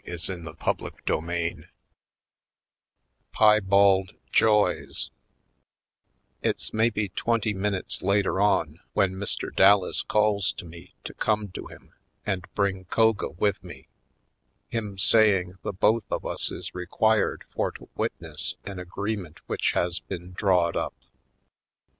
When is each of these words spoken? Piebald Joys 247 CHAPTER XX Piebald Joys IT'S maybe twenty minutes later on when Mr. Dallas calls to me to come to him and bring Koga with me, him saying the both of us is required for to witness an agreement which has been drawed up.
Piebald 0.01 0.95
Joys 1.05 1.05
247 1.05 1.61
CHAPTER 1.61 1.73
XX 1.75 3.37
Piebald 3.37 4.11
Joys 4.31 5.11
IT'S 6.41 6.73
maybe 6.73 7.09
twenty 7.09 7.53
minutes 7.53 8.01
later 8.01 8.41
on 8.41 8.79
when 8.93 9.11
Mr. 9.13 9.55
Dallas 9.55 10.01
calls 10.01 10.53
to 10.53 10.65
me 10.65 10.95
to 11.03 11.13
come 11.13 11.49
to 11.49 11.67
him 11.67 11.93
and 12.25 12.47
bring 12.55 12.85
Koga 12.85 13.29
with 13.29 13.63
me, 13.63 13.89
him 14.69 14.97
saying 14.97 15.59
the 15.61 15.71
both 15.71 16.11
of 16.11 16.25
us 16.25 16.49
is 16.49 16.73
required 16.73 17.43
for 17.53 17.69
to 17.73 17.87
witness 17.93 18.55
an 18.65 18.79
agreement 18.79 19.41
which 19.47 19.73
has 19.73 19.99
been 19.99 20.31
drawed 20.33 20.75
up. 20.75 20.95